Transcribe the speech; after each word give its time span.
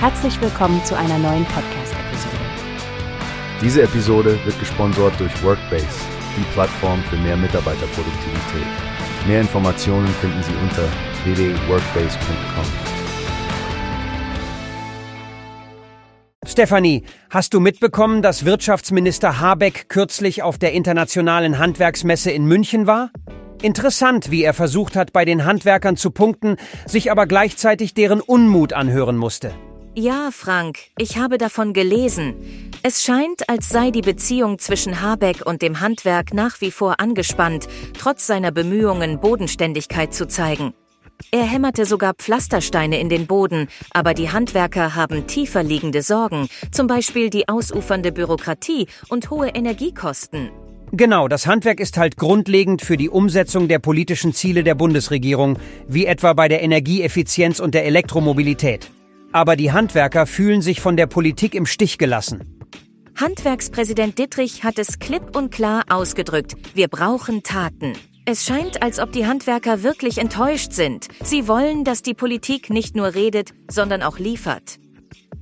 Herzlich 0.00 0.40
willkommen 0.40 0.80
zu 0.84 0.96
einer 0.96 1.18
neuen 1.18 1.44
Podcast-Episode. 1.46 2.36
Diese 3.60 3.82
Episode 3.82 4.38
wird 4.44 4.56
gesponsert 4.60 5.18
durch 5.18 5.42
Workbase, 5.42 5.88
die 6.36 6.44
Plattform 6.52 7.02
für 7.10 7.16
mehr 7.16 7.36
Mitarbeiterproduktivität. 7.36 8.66
Mehr 9.26 9.40
Informationen 9.40 10.06
finden 10.06 10.40
Sie 10.44 10.52
unter 10.62 10.84
www.workbase.com. 11.24 12.64
Stefanie, 16.46 17.02
hast 17.28 17.52
du 17.52 17.58
mitbekommen, 17.58 18.22
dass 18.22 18.44
Wirtschaftsminister 18.44 19.40
Habeck 19.40 19.88
kürzlich 19.88 20.44
auf 20.44 20.58
der 20.58 20.74
internationalen 20.74 21.58
Handwerksmesse 21.58 22.30
in 22.30 22.46
München 22.46 22.86
war? 22.86 23.10
Interessant, 23.62 24.30
wie 24.30 24.44
er 24.44 24.54
versucht 24.54 24.94
hat, 24.94 25.12
bei 25.12 25.24
den 25.24 25.44
Handwerkern 25.44 25.96
zu 25.96 26.12
punkten, 26.12 26.56
sich 26.86 27.10
aber 27.10 27.26
gleichzeitig 27.26 27.94
deren 27.94 28.20
Unmut 28.20 28.72
anhören 28.72 29.16
musste. 29.16 29.52
Ja, 30.00 30.30
Frank, 30.30 30.78
ich 30.96 31.18
habe 31.18 31.38
davon 31.38 31.72
gelesen. 31.72 32.36
Es 32.84 33.02
scheint, 33.02 33.48
als 33.48 33.68
sei 33.68 33.90
die 33.90 34.00
Beziehung 34.00 34.60
zwischen 34.60 35.02
Habeck 35.02 35.44
und 35.44 35.60
dem 35.60 35.80
Handwerk 35.80 36.32
nach 36.32 36.60
wie 36.60 36.70
vor 36.70 37.00
angespannt, 37.00 37.66
trotz 37.98 38.24
seiner 38.24 38.52
Bemühungen, 38.52 39.18
Bodenständigkeit 39.18 40.14
zu 40.14 40.28
zeigen. 40.28 40.72
Er 41.32 41.42
hämmerte 41.42 41.84
sogar 41.84 42.14
Pflastersteine 42.14 43.00
in 43.00 43.08
den 43.08 43.26
Boden, 43.26 43.66
aber 43.90 44.14
die 44.14 44.30
Handwerker 44.30 44.94
haben 44.94 45.26
tiefer 45.26 45.64
liegende 45.64 46.02
Sorgen, 46.02 46.46
zum 46.70 46.86
Beispiel 46.86 47.28
die 47.28 47.48
ausufernde 47.48 48.12
Bürokratie 48.12 48.86
und 49.08 49.30
hohe 49.30 49.48
Energiekosten. 49.48 50.50
Genau, 50.92 51.26
das 51.26 51.48
Handwerk 51.48 51.80
ist 51.80 51.98
halt 51.98 52.16
grundlegend 52.16 52.82
für 52.82 52.96
die 52.96 53.10
Umsetzung 53.10 53.66
der 53.66 53.80
politischen 53.80 54.32
Ziele 54.32 54.62
der 54.62 54.76
Bundesregierung, 54.76 55.58
wie 55.88 56.06
etwa 56.06 56.34
bei 56.34 56.46
der 56.46 56.62
Energieeffizienz 56.62 57.58
und 57.58 57.74
der 57.74 57.84
Elektromobilität. 57.84 58.92
Aber 59.32 59.56
die 59.56 59.72
Handwerker 59.72 60.26
fühlen 60.26 60.62
sich 60.62 60.80
von 60.80 60.96
der 60.96 61.06
Politik 61.06 61.54
im 61.54 61.66
Stich 61.66 61.98
gelassen. 61.98 62.58
Handwerkspräsident 63.16 64.18
Dittrich 64.18 64.64
hat 64.64 64.78
es 64.78 64.98
klipp 64.98 65.36
und 65.36 65.50
klar 65.50 65.84
ausgedrückt. 65.88 66.54
Wir 66.74 66.88
brauchen 66.88 67.42
Taten. 67.42 67.94
Es 68.24 68.44
scheint, 68.44 68.82
als 68.82 69.00
ob 69.00 69.12
die 69.12 69.26
Handwerker 69.26 69.82
wirklich 69.82 70.18
enttäuscht 70.18 70.72
sind. 70.72 71.08
Sie 71.24 71.48
wollen, 71.48 71.82
dass 71.82 72.02
die 72.02 72.14
Politik 72.14 72.70
nicht 72.70 72.94
nur 72.94 73.14
redet, 73.14 73.54
sondern 73.68 74.02
auch 74.02 74.18
liefert. 74.18 74.78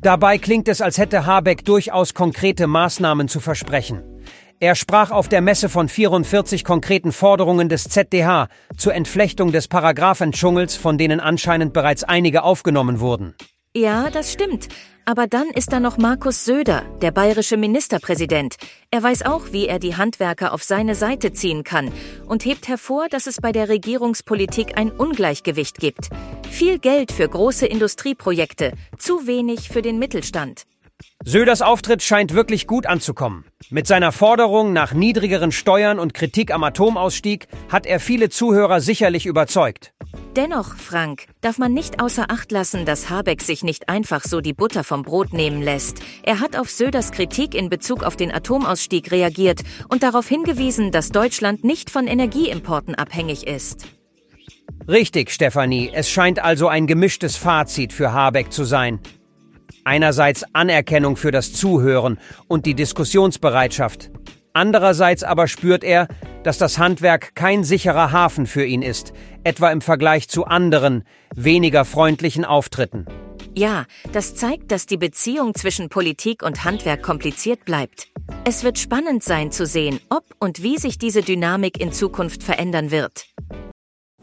Dabei 0.00 0.38
klingt 0.38 0.68
es, 0.68 0.80
als 0.80 0.98
hätte 0.98 1.26
Habeck 1.26 1.64
durchaus 1.64 2.14
konkrete 2.14 2.66
Maßnahmen 2.66 3.28
zu 3.28 3.40
versprechen. 3.40 4.02
Er 4.58 4.74
sprach 4.74 5.10
auf 5.10 5.28
der 5.28 5.42
Messe 5.42 5.68
von 5.68 5.88
44 5.88 6.64
konkreten 6.64 7.12
Forderungen 7.12 7.68
des 7.68 7.84
ZDH 7.84 8.48
zur 8.76 8.94
Entflechtung 8.94 9.52
des 9.52 9.68
Paragraphendschungels, 9.68 10.76
von 10.76 10.96
denen 10.96 11.20
anscheinend 11.20 11.74
bereits 11.74 12.04
einige 12.04 12.42
aufgenommen 12.42 13.00
wurden. 13.00 13.34
Ja, 13.76 14.08
das 14.08 14.32
stimmt. 14.32 14.68
Aber 15.04 15.26
dann 15.26 15.50
ist 15.50 15.70
da 15.70 15.80
noch 15.80 15.98
Markus 15.98 16.46
Söder, 16.46 16.82
der 17.02 17.10
bayerische 17.10 17.58
Ministerpräsident. 17.58 18.56
Er 18.90 19.02
weiß 19.02 19.26
auch, 19.26 19.52
wie 19.52 19.68
er 19.68 19.78
die 19.78 19.96
Handwerker 19.96 20.54
auf 20.54 20.62
seine 20.62 20.94
Seite 20.94 21.34
ziehen 21.34 21.62
kann 21.62 21.92
und 22.26 22.46
hebt 22.46 22.68
hervor, 22.68 23.08
dass 23.10 23.26
es 23.26 23.38
bei 23.38 23.52
der 23.52 23.68
Regierungspolitik 23.68 24.78
ein 24.78 24.90
Ungleichgewicht 24.90 25.76
gibt. 25.78 26.08
Viel 26.50 26.78
Geld 26.78 27.12
für 27.12 27.28
große 27.28 27.66
Industrieprojekte, 27.66 28.72
zu 28.96 29.26
wenig 29.26 29.68
für 29.68 29.82
den 29.82 29.98
Mittelstand. 29.98 30.62
Söders 31.22 31.60
Auftritt 31.60 32.02
scheint 32.02 32.32
wirklich 32.32 32.66
gut 32.66 32.86
anzukommen. 32.86 33.44
Mit 33.68 33.86
seiner 33.86 34.10
Forderung 34.10 34.72
nach 34.72 34.94
niedrigeren 34.94 35.52
Steuern 35.52 35.98
und 35.98 36.14
Kritik 36.14 36.50
am 36.50 36.64
Atomausstieg 36.64 37.46
hat 37.68 37.84
er 37.84 38.00
viele 38.00 38.30
Zuhörer 38.30 38.80
sicherlich 38.80 39.26
überzeugt. 39.26 39.92
Dennoch, 40.36 40.76
Frank, 40.76 41.28
darf 41.40 41.56
man 41.56 41.72
nicht 41.72 41.98
außer 41.98 42.26
Acht 42.28 42.52
lassen, 42.52 42.84
dass 42.84 43.08
Habeck 43.08 43.40
sich 43.40 43.64
nicht 43.64 43.88
einfach 43.88 44.22
so 44.22 44.42
die 44.42 44.52
Butter 44.52 44.84
vom 44.84 45.02
Brot 45.02 45.32
nehmen 45.32 45.62
lässt. 45.62 46.00
Er 46.24 46.40
hat 46.40 46.58
auf 46.58 46.70
Söders 46.70 47.10
Kritik 47.10 47.54
in 47.54 47.70
Bezug 47.70 48.02
auf 48.02 48.16
den 48.16 48.30
Atomausstieg 48.30 49.10
reagiert 49.10 49.62
und 49.88 50.02
darauf 50.02 50.28
hingewiesen, 50.28 50.92
dass 50.92 51.08
Deutschland 51.08 51.64
nicht 51.64 51.88
von 51.88 52.06
Energieimporten 52.06 52.94
abhängig 52.94 53.46
ist. 53.46 53.86
Richtig, 54.86 55.30
Stefanie. 55.30 55.90
Es 55.94 56.10
scheint 56.10 56.38
also 56.38 56.68
ein 56.68 56.86
gemischtes 56.86 57.38
Fazit 57.38 57.94
für 57.94 58.12
Habeck 58.12 58.52
zu 58.52 58.64
sein. 58.64 59.00
Einerseits 59.84 60.44
Anerkennung 60.52 61.16
für 61.16 61.30
das 61.30 61.54
Zuhören 61.54 62.18
und 62.46 62.66
die 62.66 62.74
Diskussionsbereitschaft. 62.74 64.10
Andererseits 64.52 65.22
aber 65.22 65.48
spürt 65.48 65.82
er, 65.82 66.08
dass 66.46 66.58
das 66.58 66.78
Handwerk 66.78 67.34
kein 67.34 67.64
sicherer 67.64 68.12
Hafen 68.12 68.46
für 68.46 68.64
ihn 68.64 68.82
ist, 68.82 69.12
etwa 69.42 69.72
im 69.72 69.80
Vergleich 69.80 70.28
zu 70.28 70.44
anderen, 70.44 71.02
weniger 71.34 71.84
freundlichen 71.84 72.44
Auftritten. 72.44 73.04
Ja, 73.56 73.84
das 74.12 74.36
zeigt, 74.36 74.70
dass 74.70 74.86
die 74.86 74.96
Beziehung 74.96 75.56
zwischen 75.56 75.88
Politik 75.88 76.44
und 76.44 76.62
Handwerk 76.64 77.02
kompliziert 77.02 77.64
bleibt. 77.64 78.06
Es 78.44 78.62
wird 78.62 78.78
spannend 78.78 79.24
sein 79.24 79.50
zu 79.50 79.66
sehen, 79.66 79.98
ob 80.08 80.22
und 80.38 80.62
wie 80.62 80.78
sich 80.78 80.98
diese 80.98 81.22
Dynamik 81.22 81.80
in 81.80 81.90
Zukunft 81.90 82.44
verändern 82.44 82.92
wird. 82.92 83.26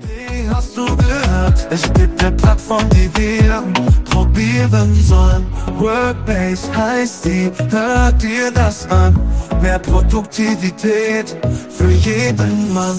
Wie 0.00 0.48
hast 0.48 0.76
du 0.76 0.84
gehört? 0.84 1.66
Es 1.70 1.92
gibt 1.94 2.22
eine 2.22 2.36
Plattform, 2.36 2.88
die 2.90 3.10
wir 3.16 3.64
probieren 4.34 4.94
sollen. 4.94 5.46
Workbase 5.78 6.76
heißt 6.76 7.24
die, 7.24 7.50
hört 7.70 8.20
dir 8.20 8.50
das 8.52 8.86
an. 8.90 9.16
Mehr 9.62 9.78
Produktivität 9.78 11.34
für 11.70 11.90
jeden 11.90 12.74
Mann. 12.74 12.98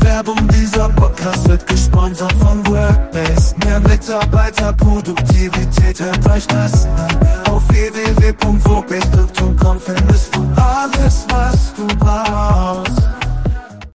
Werbung 0.00 0.48
dieser 0.48 0.88
Podcast 0.88 1.46
wird 1.48 1.64
gesponsert 1.66 2.32
von 2.34 2.64
Workbase. 2.66 3.54
Mehr 3.64 3.80
Mitarbeiterproduktivität, 3.80 6.00
hört 6.00 6.30
euch 6.30 6.46
das 6.46 6.86
an. 6.86 7.18
Auf 7.50 7.68
www.workbase.com 7.68 9.78
findest 9.78 10.29